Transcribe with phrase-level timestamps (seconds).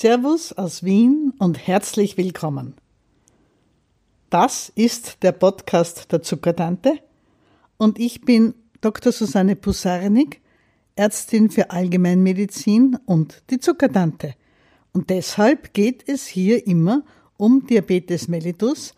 [0.00, 2.76] Servus aus Wien und herzlich willkommen.
[4.30, 7.00] Das ist der Podcast der Zuckertante
[7.78, 9.10] und ich bin Dr.
[9.10, 10.40] Susanne Pusarnik,
[10.94, 14.36] Ärztin für Allgemeinmedizin und die Zuckertante.
[14.92, 17.02] Und deshalb geht es hier immer
[17.36, 18.94] um Diabetes mellitus,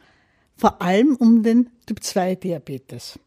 [0.54, 3.18] vor allem um den Typ 2 Diabetes.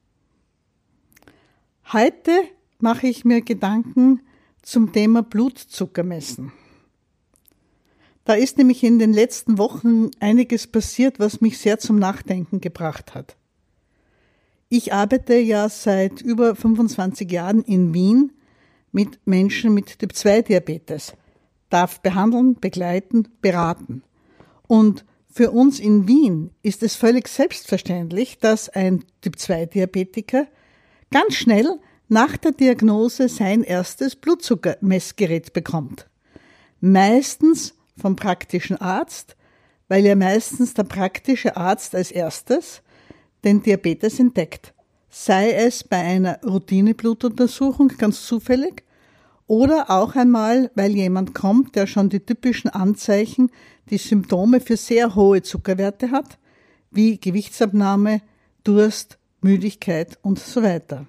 [1.91, 2.33] Heute
[2.77, 4.21] mache ich mir Gedanken
[4.61, 6.51] zum Thema Blutzucker messen.
[8.25, 13.13] Da ist nämlich in den letzten Wochen einiges passiert, was mich sehr zum Nachdenken gebracht
[13.15, 13.35] hat.
[14.69, 18.31] Ich arbeite ja seit über 25 Jahren in Wien
[18.91, 21.13] mit Menschen mit Typ 2 Diabetes,
[21.69, 24.03] darf behandeln, begleiten, beraten.
[24.67, 30.47] Und für uns in Wien ist es völlig selbstverständlich, dass ein Typ 2 Diabetiker
[31.11, 36.07] ganz schnell nach der Diagnose sein erstes Blutzuckermessgerät bekommt.
[36.79, 39.35] Meistens vom praktischen Arzt,
[39.87, 42.81] weil ja meistens der praktische Arzt als erstes
[43.43, 44.73] den Diabetes entdeckt.
[45.09, 48.83] Sei es bei einer Routineblutuntersuchung ganz zufällig
[49.45, 53.51] oder auch einmal, weil jemand kommt, der schon die typischen Anzeichen,
[53.89, 56.39] die Symptome für sehr hohe Zuckerwerte hat,
[56.89, 58.21] wie Gewichtsabnahme,
[58.63, 61.05] Durst, Müdigkeit und so weiter.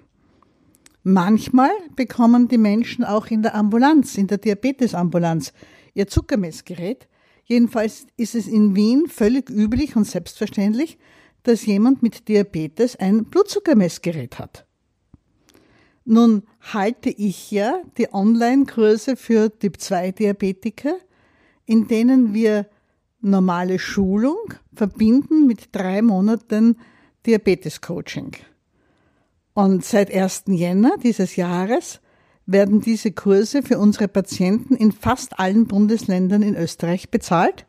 [1.03, 5.53] Manchmal bekommen die Menschen auch in der Ambulanz, in der Diabetesambulanz,
[5.95, 7.07] ihr Zuckermessgerät.
[7.45, 10.99] Jedenfalls ist es in Wien völlig üblich und selbstverständlich,
[11.41, 14.65] dass jemand mit Diabetes ein Blutzuckermessgerät hat.
[16.03, 20.97] Nun halte ich ja die Online-Kurse für Typ-2-Diabetiker,
[21.65, 22.67] in denen wir
[23.21, 26.77] normale Schulung verbinden mit drei Monaten
[27.25, 28.33] Diabetes-Coaching.
[29.53, 30.43] Und seit 1.
[30.47, 32.01] Jänner dieses Jahres
[32.45, 37.65] werden diese Kurse für unsere Patienten in fast allen Bundesländern in Österreich bezahlt.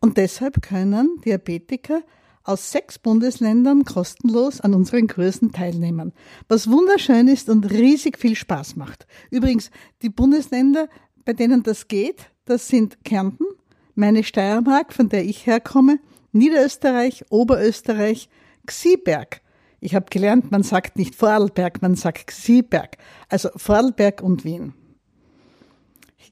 [0.00, 2.02] Und deshalb können Diabetiker
[2.42, 6.12] aus sechs Bundesländern kostenlos an unseren Kursen teilnehmen,
[6.46, 9.06] was wunderschön ist und riesig viel Spaß macht.
[9.30, 9.70] Übrigens,
[10.02, 10.88] die Bundesländer,
[11.24, 13.46] bei denen das geht, das sind Kärnten,
[13.94, 15.98] meine Steiermark, von der ich herkomme,
[16.32, 18.28] Niederösterreich, Oberösterreich,
[18.66, 19.40] Xieberg,
[19.84, 22.96] ich habe gelernt, man sagt nicht Vorarlberg, man sagt Xieberg.
[23.28, 24.72] Also Vorarlberg und Wien.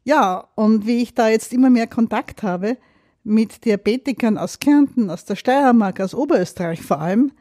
[0.05, 2.79] Ja, und wie ich da jetzt immer mehr Kontakt habe
[3.25, 7.33] mit Diabetikern aus Kärnten, aus der Steiermark, aus Oberösterreich vor allem,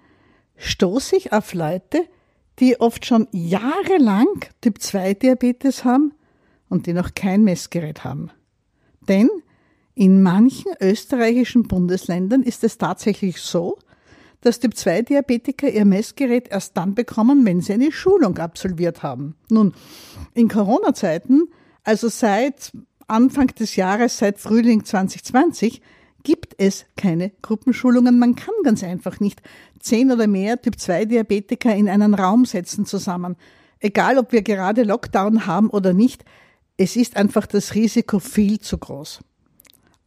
[0.57, 2.05] stoße ich auf Leute,
[2.59, 4.27] die oft schon jahrelang
[4.59, 6.13] Typ-2-Diabetes haben
[6.67, 8.31] und die noch kein Messgerät haben.
[9.07, 9.29] Denn
[9.95, 13.79] in manchen österreichischen Bundesländern ist es tatsächlich so,
[14.41, 19.35] dass Typ-2-Diabetiker ihr Messgerät erst dann bekommen, wenn sie eine Schulung absolviert haben.
[19.49, 19.73] Nun,
[20.33, 21.47] in Corona-Zeiten,
[21.83, 22.71] also seit
[23.07, 25.81] Anfang des Jahres, seit Frühling 2020,
[26.23, 28.19] gibt es keine Gruppenschulungen.
[28.19, 29.41] Man kann ganz einfach nicht
[29.79, 33.35] zehn oder mehr Typ-2-Diabetiker in einen Raum setzen zusammen.
[33.79, 36.23] Egal, ob wir gerade Lockdown haben oder nicht,
[36.77, 39.21] es ist einfach das Risiko viel zu groß.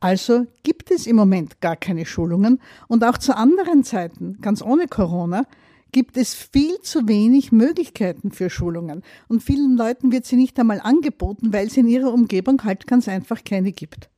[0.05, 4.87] Also gibt es im Moment gar keine Schulungen und auch zu anderen Zeiten, ganz ohne
[4.87, 5.47] Corona,
[5.93, 9.03] gibt es viel zu wenig Möglichkeiten für Schulungen.
[9.29, 13.09] Und vielen Leuten wird sie nicht einmal angeboten, weil es in ihrer Umgebung halt ganz
[13.09, 14.11] einfach keine gibt.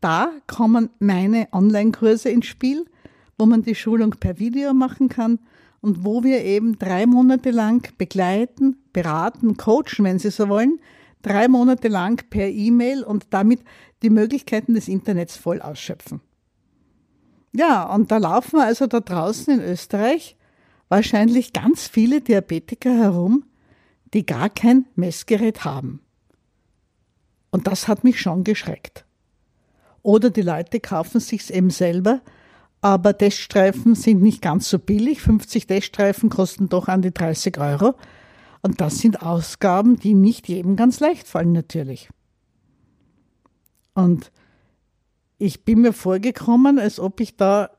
[0.00, 2.86] Da kommen meine Online-Kurse ins Spiel,
[3.36, 5.40] wo man die Schulung per Video machen kann
[5.82, 10.80] und wo wir eben drei Monate lang begleiten, beraten, coachen, wenn Sie so wollen,
[11.20, 13.60] drei Monate lang per E-Mail und damit
[14.02, 16.20] die Möglichkeiten des Internets voll ausschöpfen.
[17.52, 20.36] Ja, und da laufen also da draußen in Österreich
[20.88, 23.44] wahrscheinlich ganz viele Diabetiker herum,
[24.12, 26.00] die gar kein Messgerät haben.
[27.50, 29.04] Und das hat mich schon geschreckt.
[30.02, 32.20] Oder die Leute kaufen sich's eben selber,
[32.80, 35.20] aber Teststreifen sind nicht ganz so billig.
[35.20, 37.94] 50 Teststreifen kosten doch an die 30 Euro.
[38.62, 42.08] Und das sind Ausgaben, die nicht jedem ganz leicht fallen, natürlich.
[43.94, 44.30] Und
[45.38, 47.70] ich bin mir vorgekommen, als ob ich da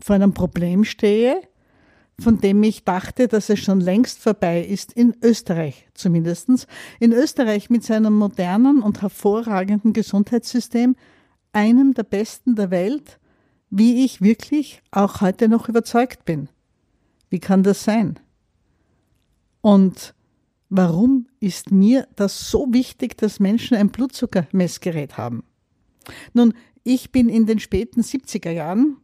[0.00, 1.42] vor einem Problem stehe,
[2.18, 6.48] von dem ich dachte, dass es schon längst vorbei ist, in Österreich zumindest.
[6.98, 10.96] In Österreich mit seinem modernen und hervorragenden Gesundheitssystem,
[11.52, 13.18] einem der besten der Welt,
[13.70, 16.48] wie ich wirklich auch heute noch überzeugt bin.
[17.30, 18.18] Wie kann das sein?
[19.60, 20.14] Und
[20.68, 25.44] warum ist mir das so wichtig, dass Menschen ein Blutzuckermessgerät haben?
[26.32, 28.96] Nun, ich bin in den späten 70er Jahren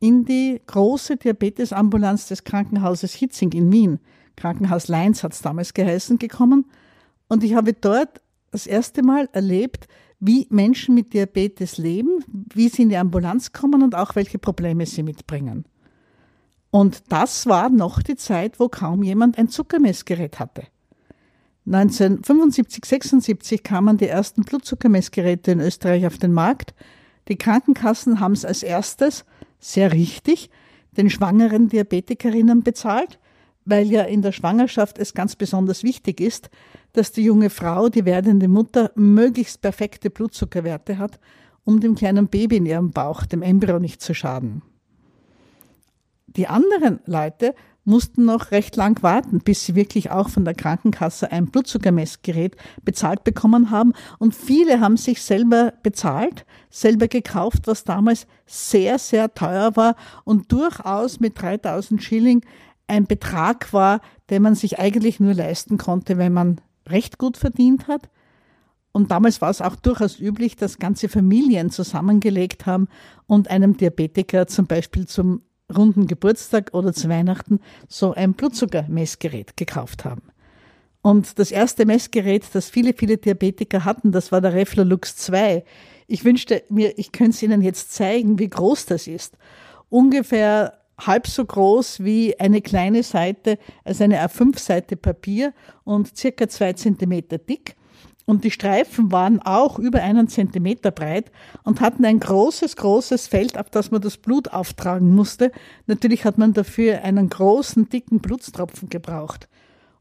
[0.00, 3.98] in die große Diabetesambulanz des Krankenhauses Hitzing in Wien,
[4.36, 6.66] Krankenhaus Leins hat es damals geheißen, gekommen
[7.28, 9.88] und ich habe dort das erste Mal erlebt,
[10.20, 14.86] wie Menschen mit Diabetes leben, wie sie in die Ambulanz kommen und auch welche Probleme
[14.86, 15.64] sie mitbringen.
[16.70, 20.64] Und das war noch die Zeit, wo kaum jemand ein Zuckermessgerät hatte.
[21.70, 26.74] 1975, 76 kamen die ersten Blutzuckermessgeräte in Österreich auf den Markt.
[27.28, 29.26] Die Krankenkassen haben es als erstes,
[29.58, 30.48] sehr richtig,
[30.92, 33.18] den schwangeren Diabetikerinnen bezahlt,
[33.66, 36.48] weil ja in der Schwangerschaft es ganz besonders wichtig ist,
[36.94, 41.20] dass die junge Frau, die werdende Mutter, möglichst perfekte Blutzuckerwerte hat,
[41.64, 44.62] um dem kleinen Baby in ihrem Bauch, dem Embryo, nicht zu schaden.
[46.28, 47.54] Die anderen Leute
[47.88, 53.24] mussten noch recht lang warten, bis sie wirklich auch von der Krankenkasse ein Blutzuckermessgerät bezahlt
[53.24, 53.94] bekommen haben.
[54.18, 60.52] Und viele haben sich selber bezahlt, selber gekauft, was damals sehr, sehr teuer war und
[60.52, 62.42] durchaus mit 3000 Schilling
[62.86, 64.00] ein Betrag war,
[64.30, 68.08] den man sich eigentlich nur leisten konnte, wenn man recht gut verdient hat.
[68.92, 72.88] Und damals war es auch durchaus üblich, dass ganze Familien zusammengelegt haben
[73.26, 75.42] und einem Diabetiker zum Beispiel zum
[75.74, 80.22] runden Geburtstag oder zu Weihnachten so ein Blutzuckermessgerät gekauft haben.
[81.02, 85.64] Und das erste Messgerät, das viele, viele Diabetiker hatten, das war der Reflolux 2.
[86.06, 89.36] Ich wünschte mir, ich könnte es Ihnen jetzt zeigen, wie groß das ist.
[89.88, 95.54] Ungefähr halb so groß wie eine kleine Seite, also eine A5-Seite Papier
[95.84, 97.76] und circa zwei Zentimeter dick.
[98.28, 101.32] Und die Streifen waren auch über einen Zentimeter breit
[101.64, 105.50] und hatten ein großes, großes Feld, auf das man das Blut auftragen musste.
[105.86, 109.48] Natürlich hat man dafür einen großen, dicken Blutstropfen gebraucht.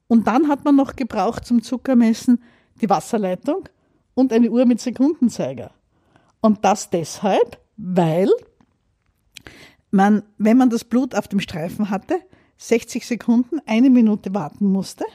[0.08, 2.44] Und dann hat man noch gebraucht zum Zuckermessen
[2.82, 3.70] die Wasserleitung
[4.14, 5.72] und eine Uhr mit Sekundenzeiger.
[6.42, 8.30] Und das deshalb, weil
[9.90, 12.20] man, wenn man das Blut auf dem Streifen hatte,
[12.58, 15.06] 60 Sekunden, eine Minute warten musste,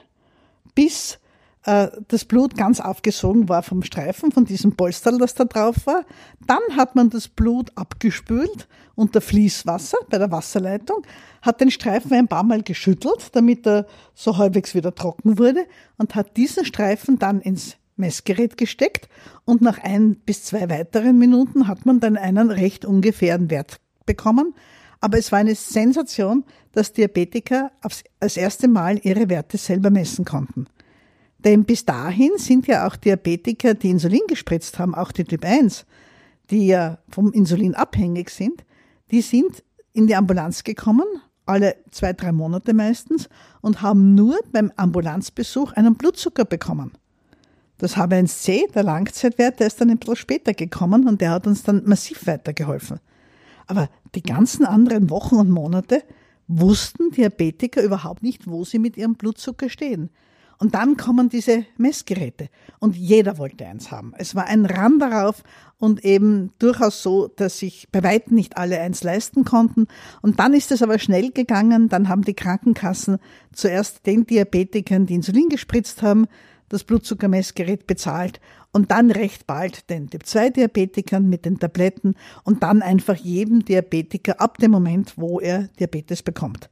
[0.75, 1.19] bis
[1.65, 6.05] äh, das Blut ganz aufgesogen war vom Streifen, von diesem Polsterl, das da drauf war.
[6.47, 11.03] Dann hat man das Blut abgespült unter Fließwasser bei der Wasserleitung,
[11.41, 15.67] hat den Streifen ein paar Mal geschüttelt, damit er so halbwegs wieder trocken wurde
[15.99, 19.09] und hat diesen Streifen dann ins Messgerät gesteckt
[19.45, 24.55] und nach ein bis zwei weiteren Minuten hat man dann einen recht ungefähren Wert bekommen.
[25.01, 27.73] Aber es war eine Sensation, dass Diabetiker
[28.21, 30.67] als erste Mal ihre Werte selber messen konnten.
[31.45, 35.85] Denn bis dahin sind ja auch Diabetiker, die Insulin gespritzt haben, auch die Typ 1,
[36.51, 38.65] die ja vom Insulin abhängig sind,
[39.11, 41.07] die sind in die Ambulanz gekommen,
[41.45, 43.29] alle zwei, drei Monate meistens,
[43.61, 46.93] und haben nur beim Ambulanzbesuch einen Blutzucker bekommen.
[47.79, 51.65] Das H1C, der Langzeitwert, der ist dann ein bisschen später gekommen und der hat uns
[51.65, 53.01] dann massiv weitergeholfen.
[53.67, 56.05] Aber die ganzen anderen Wochen und Monate
[56.47, 60.11] wussten Diabetiker überhaupt nicht, wo sie mit ihrem Blutzucker stehen.
[60.63, 62.49] Und dann kommen diese Messgeräte
[62.79, 64.15] und jeder wollte eins haben.
[64.17, 65.43] Es war ein Ran darauf
[65.77, 69.89] und eben durchaus so, dass sich bei weitem nicht alle eins leisten konnten.
[70.21, 71.89] Und dann ist es aber schnell gegangen.
[71.89, 73.19] Dann haben die Krankenkassen
[73.53, 76.29] zuerst den Diabetikern, die Insulin gespritzt haben,
[76.69, 82.15] das Blutzuckermessgerät bezahlt und dann recht bald den Typ-2-Diabetikern mit den Tabletten
[82.45, 86.71] und dann einfach jedem Diabetiker ab dem Moment, wo er Diabetes bekommt.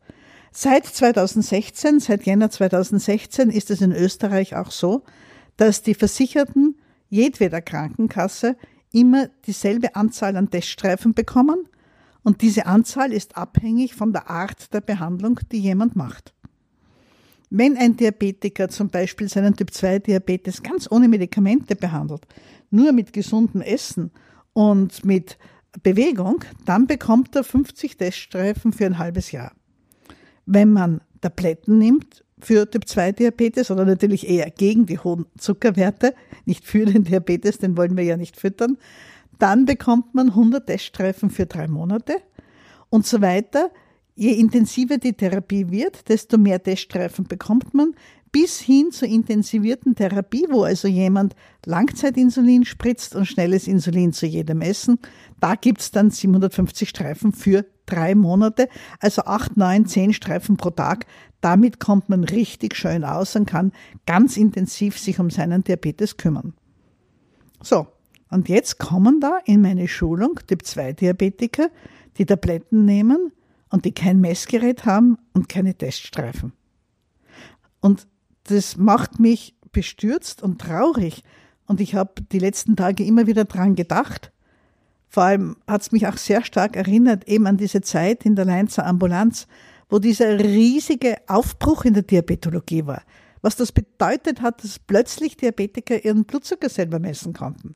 [0.52, 5.04] Seit 2016, seit Jänner 2016 ist es in Österreich auch so,
[5.56, 6.76] dass die Versicherten
[7.08, 8.56] jedweder Krankenkasse
[8.92, 11.68] immer dieselbe Anzahl an Teststreifen bekommen
[12.24, 16.34] und diese Anzahl ist abhängig von der Art der Behandlung, die jemand macht.
[17.48, 22.26] Wenn ein Diabetiker zum Beispiel seinen Typ-2-Diabetes ganz ohne Medikamente behandelt,
[22.70, 24.10] nur mit gesundem Essen
[24.52, 25.38] und mit
[25.82, 29.52] Bewegung, dann bekommt er 50 Teststreifen für ein halbes Jahr
[30.52, 36.14] wenn man Tabletten nimmt für Typ-2-Diabetes oder natürlich eher gegen die hohen Zuckerwerte,
[36.44, 38.76] nicht für den Diabetes, den wollen wir ja nicht füttern,
[39.38, 42.16] dann bekommt man 100 Teststreifen für drei Monate
[42.88, 43.70] und so weiter.
[44.16, 47.94] Je intensiver die Therapie wird, desto mehr Teststreifen bekommt man,
[48.32, 51.34] bis hin zur intensivierten Therapie, wo also jemand
[51.66, 54.98] Langzeitinsulin spritzt und schnelles Insulin zu jedem Essen.
[55.40, 58.68] Da gibt's dann 750 Streifen für drei Monate,
[59.00, 61.06] also acht, neun, zehn Streifen pro Tag.
[61.40, 63.72] Damit kommt man richtig schön aus und kann
[64.06, 66.54] ganz intensiv sich um seinen Diabetes kümmern.
[67.62, 67.88] So,
[68.30, 71.68] und jetzt kommen da in meine Schulung Typ-2-Diabetiker,
[72.16, 73.32] die Tabletten nehmen
[73.70, 76.52] und die kein Messgerät haben und keine Teststreifen.
[77.80, 78.06] Und
[78.50, 81.22] das macht mich bestürzt und traurig.
[81.66, 84.32] Und ich habe die letzten Tage immer wieder dran gedacht.
[85.08, 88.44] Vor allem hat es mich auch sehr stark erinnert, eben an diese Zeit in der
[88.44, 89.46] Leinzer Ambulanz,
[89.88, 93.02] wo dieser riesige Aufbruch in der Diabetologie war.
[93.42, 97.74] Was das bedeutet hat, dass plötzlich Diabetiker ihren Blutzucker selber messen konnten.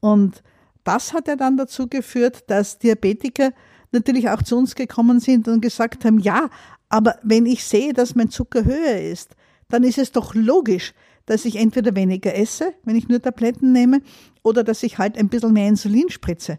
[0.00, 0.42] Und
[0.84, 3.50] das hat ja dann dazu geführt, dass Diabetiker
[3.92, 6.48] natürlich auch zu uns gekommen sind und gesagt haben, ja,
[6.88, 9.34] aber wenn ich sehe, dass mein Zucker höher ist,
[9.68, 10.94] dann ist es doch logisch,
[11.26, 14.00] dass ich entweder weniger esse, wenn ich nur Tabletten nehme,
[14.42, 16.58] oder dass ich halt ein bisschen mehr Insulin spritze.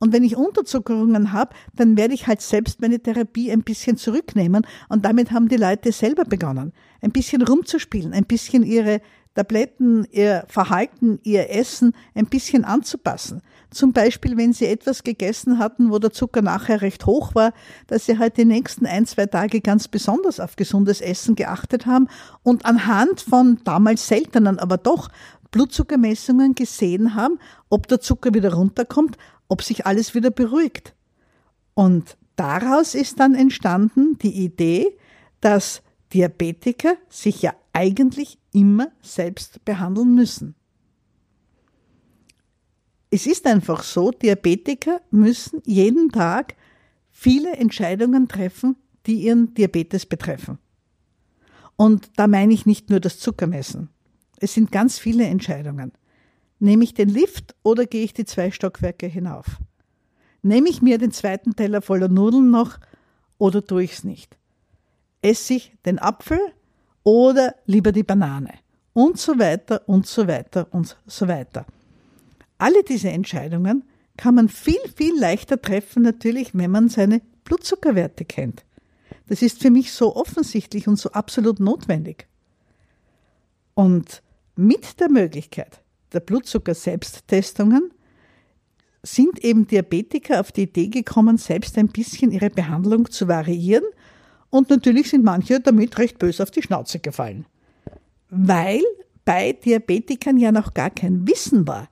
[0.00, 4.64] Und wenn ich Unterzuckerungen habe, dann werde ich halt selbst meine Therapie ein bisschen zurücknehmen.
[4.88, 9.00] Und damit haben die Leute selber begonnen, ein bisschen rumzuspielen, ein bisschen ihre
[9.34, 13.42] Tabletten, ihr Verhalten, ihr Essen ein bisschen anzupassen.
[13.70, 17.52] Zum Beispiel, wenn sie etwas gegessen hatten, wo der Zucker nachher recht hoch war,
[17.86, 22.08] dass sie halt die nächsten ein, zwei Tage ganz besonders auf gesundes Essen geachtet haben
[22.42, 25.10] und anhand von damals seltenen, aber doch
[25.50, 30.94] Blutzuckermessungen gesehen haben, ob der Zucker wieder runterkommt, ob sich alles wieder beruhigt.
[31.74, 34.96] Und daraus ist dann entstanden die Idee,
[35.40, 35.82] dass
[36.12, 40.54] Diabetiker sich ja eigentlich immer selbst behandeln müssen.
[43.10, 46.54] Es ist einfach so, Diabetiker müssen jeden Tag
[47.10, 50.58] viele Entscheidungen treffen, die ihren Diabetes betreffen.
[51.76, 53.88] Und da meine ich nicht nur das Zuckermessen.
[54.40, 55.92] Es sind ganz viele Entscheidungen.
[56.58, 59.46] Nehme ich den Lift oder gehe ich die zwei Stockwerke hinauf?
[60.42, 62.78] Nehme ich mir den zweiten Teller voller Nudeln noch
[63.38, 64.36] oder tue ich es nicht?
[65.22, 66.40] Esse ich den Apfel
[67.04, 68.54] oder lieber die Banane?
[68.92, 71.64] Und so weiter und so weiter und so weiter.
[72.58, 73.84] Alle diese Entscheidungen
[74.16, 78.64] kann man viel, viel leichter treffen, natürlich, wenn man seine Blutzuckerwerte kennt.
[79.28, 82.26] Das ist für mich so offensichtlich und so absolut notwendig.
[83.74, 84.22] Und
[84.56, 85.80] mit der Möglichkeit
[86.12, 87.92] der Blutzucker-Selbsttestungen
[89.02, 93.84] sind eben Diabetiker auf die Idee gekommen, selbst ein bisschen ihre Behandlung zu variieren.
[94.50, 97.46] Und natürlich sind manche damit recht böse auf die Schnauze gefallen.
[98.30, 98.82] Weil
[99.24, 101.88] bei Diabetikern ja noch gar kein Wissen war,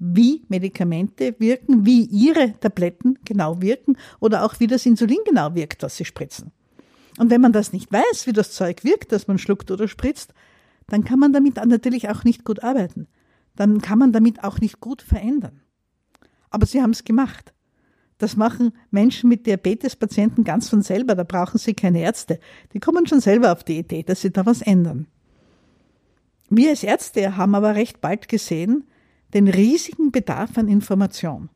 [0.00, 5.82] wie Medikamente wirken, wie ihre Tabletten genau wirken oder auch wie das Insulin genau wirkt,
[5.82, 6.50] was sie spritzen.
[7.18, 10.32] Und wenn man das nicht weiß, wie das Zeug wirkt, das man schluckt oder spritzt,
[10.86, 13.06] dann kann man damit natürlich auch nicht gut arbeiten.
[13.56, 15.60] Dann kann man damit auch nicht gut verändern.
[16.48, 17.52] Aber sie haben es gemacht.
[18.16, 22.40] Das machen Menschen mit Diabetespatienten ganz von selber, da brauchen sie keine Ärzte.
[22.72, 25.06] Die kommen schon selber auf die Idee, dass sie da was ändern.
[26.48, 28.84] Wir als Ärzte haben aber recht bald gesehen,
[29.34, 31.48] den riesigen Bedarf an Information.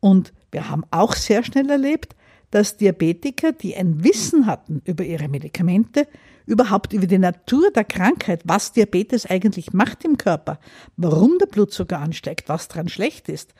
[0.00, 2.14] Und wir haben auch sehr schnell erlebt,
[2.50, 6.06] dass Diabetiker, die ein Wissen hatten über ihre Medikamente,
[6.44, 10.58] überhaupt über die Natur der Krankheit, was Diabetes eigentlich macht im Körper,
[10.96, 13.54] warum der Blutzucker ansteigt, was daran schlecht ist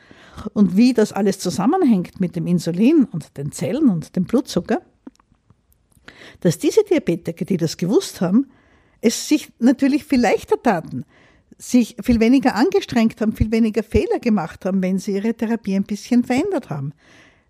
[0.53, 4.81] und wie das alles zusammenhängt mit dem Insulin und den Zellen und dem Blutzucker,
[6.41, 8.51] dass diese Diabetiker, die das gewusst haben,
[9.01, 11.05] es sich natürlich viel leichter taten,
[11.69, 15.83] sich viel weniger angestrengt haben, viel weniger Fehler gemacht haben, wenn sie ihre Therapie ein
[15.83, 16.93] bisschen verändert haben.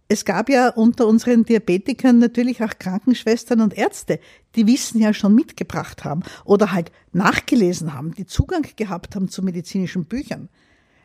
[0.07, 4.19] Es gab ja unter unseren Diabetikern natürlich auch Krankenschwestern und Ärzte,
[4.55, 9.41] die Wissen ja schon mitgebracht haben oder halt nachgelesen haben, die Zugang gehabt haben zu
[9.41, 10.49] medizinischen Büchern.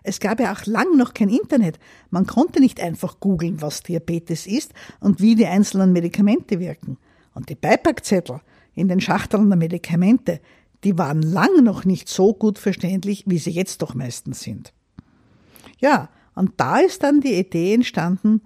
[0.02, 1.78] Es gab ja auch lang noch kein Internet.
[2.10, 6.98] Man konnte nicht einfach googeln, was Diabetes ist und wie die einzelnen Medikamente wirken.
[7.34, 8.40] Und die Beipackzettel
[8.74, 10.40] in den Schachteln der Medikamente,
[10.84, 14.72] die waren lang noch nicht so gut verständlich, wie sie jetzt doch meistens sind.
[15.78, 18.42] Ja, und da ist dann die Idee entstanden,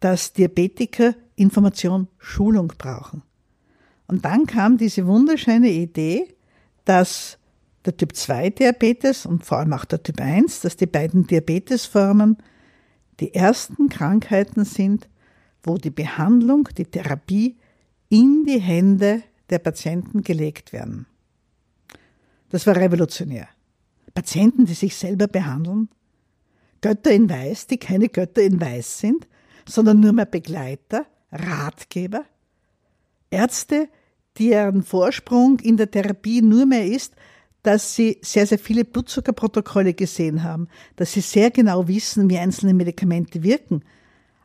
[0.00, 3.22] dass Diabetiker Information, Schulung brauchen.
[4.06, 6.34] Und dann kam diese wunderschöne Idee,
[6.84, 7.38] dass
[7.84, 12.38] der Typ 2 Diabetes und vor allem auch der Typ 1, dass die beiden Diabetesformen
[13.20, 15.08] die ersten Krankheiten sind,
[15.62, 17.56] wo die Behandlung, die Therapie
[18.08, 21.06] in die Hände der Patienten gelegt werden.
[22.56, 23.48] Das war revolutionär.
[24.14, 25.90] Patienten, die sich selber behandeln,
[26.80, 29.28] Götter in Weiß, die keine Götter in Weiß sind,
[29.68, 32.24] sondern nur mehr Begleiter, Ratgeber,
[33.28, 33.90] Ärzte,
[34.38, 37.14] deren Vorsprung in der Therapie nur mehr ist,
[37.62, 42.72] dass sie sehr, sehr viele Blutzuckerprotokolle gesehen haben, dass sie sehr genau wissen, wie einzelne
[42.72, 43.82] Medikamente wirken,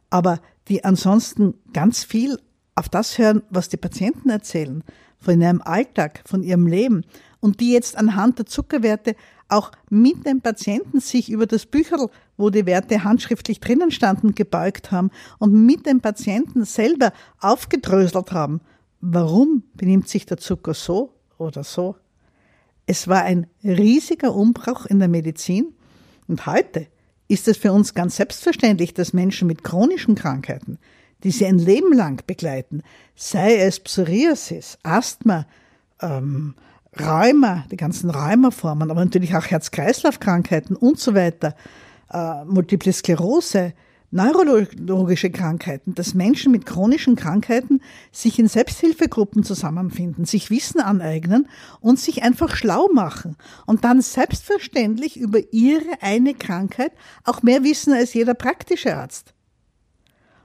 [0.10, 2.38] aber die ansonsten ganz viel
[2.76, 4.84] auf das hören, was die Patienten erzählen,
[5.18, 7.06] von ihrem Alltag, von ihrem Leben
[7.42, 9.16] und die jetzt anhand der Zuckerwerte
[9.50, 14.92] auch mit dem Patienten sich über das Bücherl, wo die Werte handschriftlich drinnen standen, gebeugt
[14.92, 18.62] haben und mit dem Patienten selber aufgedröselt haben.
[19.02, 21.98] Warum benimmt sich der Zucker so oder so?
[22.86, 25.74] Es war ein riesiger Umbruch in der Medizin
[26.28, 26.88] und heute
[27.28, 30.78] ist es für uns ganz selbstverständlich, dass Menschen mit chronischen Krankheiten,
[31.24, 32.84] die sie ein Leben lang begleiten,
[33.16, 35.46] sei es Psoriasis, Asthma,
[36.02, 36.56] ähm,
[37.00, 41.56] Rheuma, die ganzen Rheumaformen, aber natürlich auch Herz-Kreislauf-Krankheiten und so weiter,
[42.12, 43.74] äh, Multiple Sklerose,
[44.12, 47.82] neurologische Krankheiten, dass Menschen mit chronischen Krankheiten
[48.12, 51.48] sich in Selbsthilfegruppen zusammenfinden, sich Wissen aneignen
[51.80, 56.92] und sich einfach schlau machen und dann selbstverständlich über ihre eine Krankheit
[57.24, 59.34] auch mehr wissen als jeder praktische Arzt.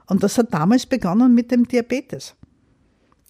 [0.05, 2.35] Und das hat damals begonnen mit dem Diabetes.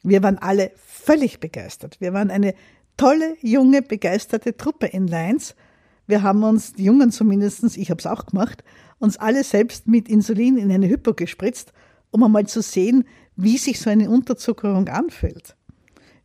[0.04, 2.00] Wir waren alle völlig begeistert.
[2.00, 2.54] Wir waren eine
[2.98, 5.56] tolle, junge, begeisterte Truppe in Leins.
[6.08, 8.64] Wir haben uns, die Jungen zumindestens, ich habe es auch gemacht,
[9.00, 11.74] uns alle selbst mit Insulin in eine Hypo gespritzt,
[12.12, 15.56] um einmal zu sehen, wie sich so eine Unterzuckerung anfühlt.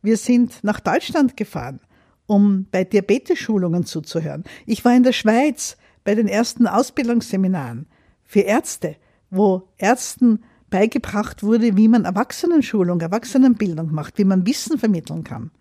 [0.01, 1.79] Wir sind nach Deutschland gefahren,
[2.25, 4.43] um bei Diabetes-Schulungen zuzuhören.
[4.65, 7.87] Ich war in der Schweiz bei den ersten Ausbildungsseminaren
[8.23, 8.95] für Ärzte,
[9.29, 15.51] wo Ärzten beigebracht wurde, wie man Erwachsenenschulung, Erwachsenenbildung macht, wie man Wissen vermitteln kann.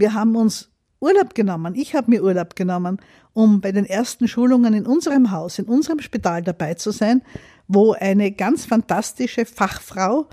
[0.00, 1.74] Wir haben uns Urlaub genommen.
[1.74, 3.02] Ich habe mir Urlaub genommen,
[3.34, 7.20] um bei den ersten Schulungen in unserem Haus, in unserem Spital dabei zu sein,
[7.68, 10.26] wo eine ganz fantastische Fachfrau,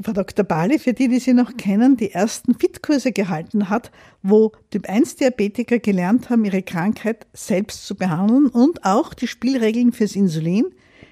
[0.00, 0.42] Frau Dr.
[0.42, 3.90] Bali, für die, die sie noch kennen, die ersten Fitkurse gehalten hat,
[4.22, 10.64] wo Typ-1-Diabetiker gelernt haben, ihre Krankheit selbst zu behandeln und auch die Spielregeln fürs Insulin,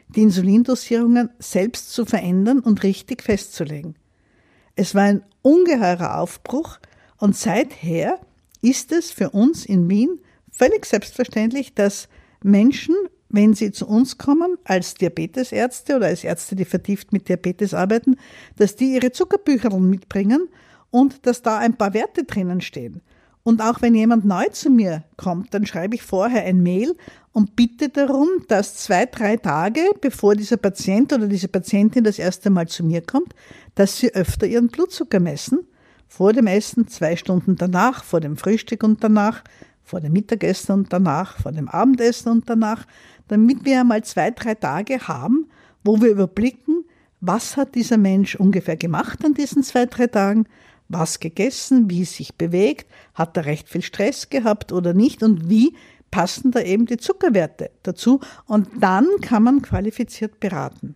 [0.08, 3.96] die Insulindosierungen selbst zu verändern und richtig festzulegen.
[4.76, 6.78] Es war ein ungeheurer Aufbruch
[7.18, 8.20] und seither
[8.62, 10.20] ist es für uns in Wien
[10.50, 12.08] völlig selbstverständlich, dass
[12.42, 12.94] Menschen,
[13.28, 18.16] wenn sie zu uns kommen, als Diabetesärzte oder als Ärzte, die vertieft mit Diabetes arbeiten,
[18.56, 20.48] dass die ihre Zuckerbücher mitbringen
[20.90, 23.02] und dass da ein paar Werte drinnen stehen.
[23.42, 26.96] Und auch wenn jemand neu zu mir kommt, dann schreibe ich vorher ein Mail
[27.32, 32.50] und bitte darum, dass zwei, drei Tage, bevor dieser Patient oder diese Patientin das erste
[32.50, 33.34] Mal zu mir kommt,
[33.76, 35.60] dass sie öfter ihren Blutzucker messen
[36.08, 39.42] vor dem Essen, zwei Stunden danach, vor dem Frühstück und danach,
[39.82, 42.86] vor dem Mittagessen und danach, vor dem Abendessen und danach,
[43.28, 45.48] damit wir einmal zwei, drei Tage haben,
[45.84, 46.84] wo wir überblicken,
[47.20, 50.46] was hat dieser Mensch ungefähr gemacht an diesen zwei, drei Tagen,
[50.88, 55.74] was gegessen, wie sich bewegt, hat er recht viel Stress gehabt oder nicht und wie
[56.10, 60.94] passen da eben die Zuckerwerte dazu und dann kann man qualifiziert beraten.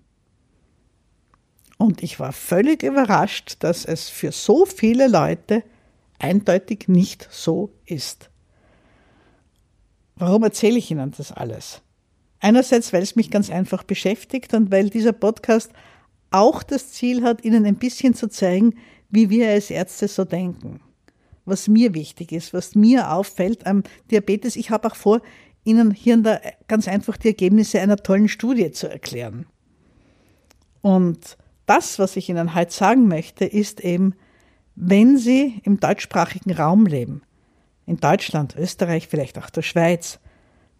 [1.80, 5.62] Und ich war völlig überrascht, dass es für so viele Leute
[6.18, 8.28] eindeutig nicht so ist.
[10.14, 11.80] Warum erzähle ich Ihnen das alles?
[12.38, 15.70] Einerseits, weil es mich ganz einfach beschäftigt und weil dieser Podcast
[16.30, 18.74] auch das Ziel hat, Ihnen ein bisschen zu zeigen,
[19.08, 20.82] wie wir als Ärzte so denken.
[21.46, 24.56] Was mir wichtig ist, was mir auffällt am Diabetes.
[24.56, 25.22] Ich habe auch vor,
[25.64, 29.46] Ihnen hier und da ganz einfach die Ergebnisse einer tollen Studie zu erklären.
[30.82, 31.38] Und
[31.70, 34.16] das, was ich Ihnen heute sagen möchte, ist eben,
[34.74, 37.22] wenn Sie im deutschsprachigen Raum leben,
[37.86, 40.18] in Deutschland, Österreich, vielleicht auch der Schweiz,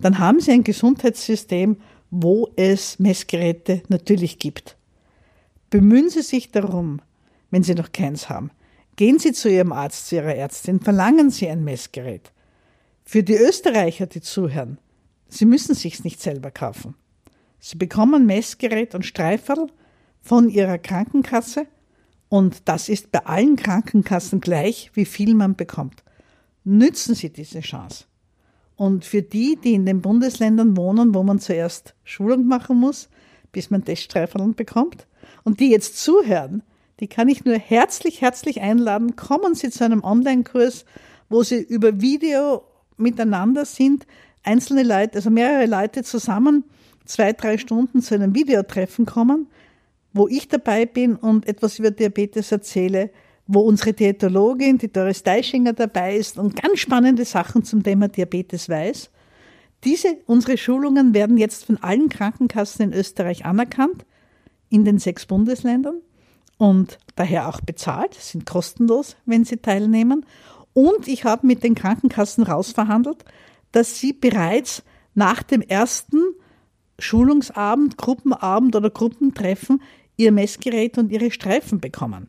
[0.01, 1.77] dann haben Sie ein Gesundheitssystem,
[2.11, 4.77] wo es Messgeräte natürlich gibt.
[5.71, 7.01] Bemühen Sie sich darum,
[7.53, 8.51] wenn Sie noch keins haben.
[8.97, 12.33] Gehen Sie zu Ihrem Arzt, zu Ihrer Ärztin, verlangen Sie ein Messgerät.
[13.05, 14.79] Für die Österreicher, die zuhören,
[15.29, 16.97] Sie müssen sich's nicht selber kaufen.
[17.61, 19.69] Sie bekommen Messgerät und Streiferl
[20.21, 21.67] von ihrer Krankenkasse
[22.31, 26.05] und das ist bei allen Krankenkassen gleich, wie viel man bekommt.
[26.63, 28.05] Nützen Sie diese Chance.
[28.77, 33.09] Und für die, die in den Bundesländern wohnen, wo man zuerst Schulung machen muss,
[33.51, 35.07] bis man Teststreifen bekommt,
[35.43, 36.63] und die jetzt zuhören,
[37.01, 39.17] die kann ich nur herzlich, herzlich einladen.
[39.17, 40.85] Kommen Sie zu einem Online-Kurs,
[41.29, 42.63] wo Sie über Video
[42.97, 44.07] miteinander sind,
[44.45, 46.65] einzelne Leute, also mehrere Leute zusammen,
[47.07, 49.49] zwei, drei Stunden zu einem Videotreffen kommen
[50.13, 53.11] wo ich dabei bin und etwas über Diabetes erzähle,
[53.47, 58.69] wo unsere Diätologin, die Doris Deischinger, dabei ist und ganz spannende Sachen zum Thema Diabetes
[58.69, 59.11] weiß.
[59.85, 64.05] Diese, unsere Schulungen werden jetzt von allen Krankenkassen in Österreich anerkannt,
[64.69, 65.97] in den sechs Bundesländern
[66.59, 70.27] und daher auch bezahlt, sind kostenlos, wenn sie teilnehmen.
[70.75, 73.25] Und ich habe mit den Krankenkassen rausverhandelt,
[73.73, 74.83] dass sie bereits
[75.15, 76.23] nach dem ersten
[76.99, 79.83] Schulungsabend, Gruppenabend oder Gruppentreffen
[80.21, 82.29] ihr Messgerät und ihre Streifen bekommen.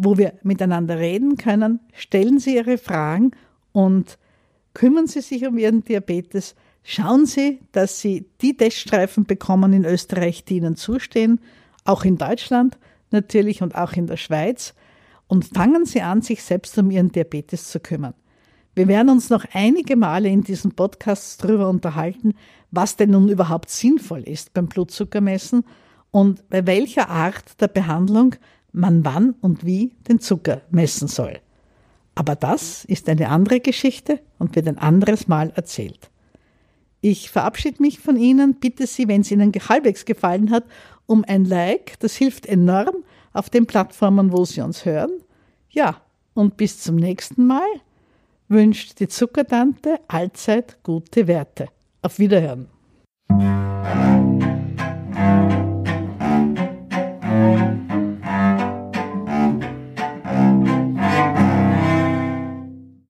[0.03, 1.81] wo wir miteinander reden können.
[1.93, 3.33] Stellen Sie Ihre Fragen
[3.73, 4.19] und
[4.73, 6.55] kümmern Sie sich um Ihren Diabetes.
[6.83, 11.41] Schauen Sie, dass Sie die Teststreifen bekommen in Österreich, die Ihnen zustehen,
[11.85, 12.79] auch in Deutschland
[13.11, 14.75] natürlich und auch in der Schweiz.
[15.27, 18.15] Und fangen Sie an, sich selbst um Ihren Diabetes zu kümmern.
[18.75, 22.33] Wir werden uns noch einige Male in diesen Podcasts darüber unterhalten,
[22.71, 25.65] was denn nun überhaupt sinnvoll ist beim Blutzuckermessen
[26.11, 28.37] und bei welcher Art der Behandlung
[28.73, 31.41] man wann und wie den Zucker messen soll.
[32.15, 36.11] Aber das ist eine andere Geschichte und wird ein anderes Mal erzählt.
[37.01, 40.65] Ich verabschiede mich von Ihnen, bitte Sie, wenn es Ihnen halbwegs gefallen hat,
[41.07, 41.99] um ein Like.
[42.01, 45.11] Das hilft enorm auf den Plattformen, wo Sie uns hören.
[45.71, 46.03] Ja,
[46.35, 47.69] und bis zum nächsten Mal
[48.49, 51.69] wünscht die Zuckertante allzeit gute Werte.
[52.03, 52.69] Auf Wiederhören.